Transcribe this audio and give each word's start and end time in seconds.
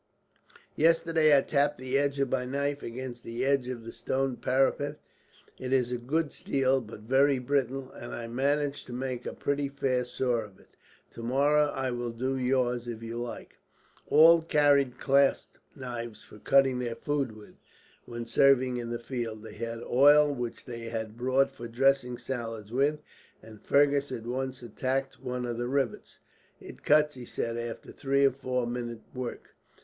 Yesterday 0.75 1.37
I 1.37 1.41
tapped 1.43 1.77
the 1.77 1.95
edge 1.95 2.19
of 2.19 2.31
my 2.31 2.43
knife 2.43 2.81
against 2.81 3.23
the 3.23 3.45
edge 3.45 3.67
of 3.67 3.83
the 3.83 3.91
stone 3.91 4.35
parapet 4.35 4.97
it 5.59 5.71
is 5.71 5.93
good 5.95 6.31
steel, 6.31 6.81
but 6.81 7.01
very 7.01 7.37
brittle 7.37 7.91
and 7.91 8.11
I 8.11 8.25
managed 8.25 8.87
to 8.87 8.93
make 8.93 9.27
a 9.27 9.33
pretty 9.33 9.69
fair 9.69 10.03
saw 10.03 10.37
of 10.37 10.59
it. 10.59 10.69
Tomorrow 11.11 11.67
I 11.67 11.91
will 11.91 12.09
do 12.09 12.35
yours, 12.35 12.87
if 12.87 13.03
you 13.03 13.17
like." 13.17 13.59
All 14.07 14.41
carried 14.41 14.97
clasp 14.97 15.57
knives 15.75 16.23
for 16.23 16.39
cutting 16.39 16.79
their 16.79 16.95
food 16.95 17.33
with, 17.37 17.57
when 18.05 18.25
serving 18.25 18.77
in 18.77 18.89
the 18.89 18.97
field. 18.97 19.43
They 19.43 19.53
had 19.53 19.83
oil 19.83 20.33
which 20.33 20.65
they 20.65 20.89
had 20.89 21.15
bought 21.15 21.51
for 21.55 21.67
dressing 21.67 22.17
salads 22.17 22.71
with, 22.71 23.03
and 23.43 23.61
Fergus 23.61 24.11
at 24.11 24.25
once 24.25 24.63
attacked 24.63 25.21
one 25.21 25.45
of 25.45 25.59
the 25.59 25.67
rivets. 25.67 26.17
"It 26.59 26.81
cuts," 26.81 27.13
he 27.13 27.25
said, 27.25 27.55
after 27.55 27.91
three 27.91 28.25
or 28.25 28.31
four 28.31 28.65
minutes' 28.65 29.05
work. 29.13 29.53